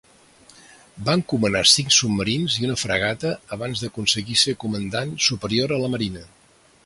[1.09, 6.25] Va encomanar cinc submarins i una fragata abans d'aconseguir ser comandant superior a la marina.